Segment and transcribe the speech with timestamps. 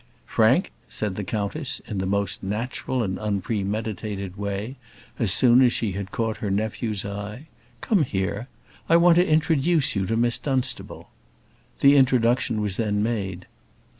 [0.25, 4.77] "Frank," said the countess, in the most natural and unpremeditated way,
[5.19, 7.45] as soon as she caught her nephew's eye,
[7.81, 8.47] "come here.
[8.89, 11.11] I want to introduce you to Miss Dunstable."
[11.81, 13.45] The introduction was then made.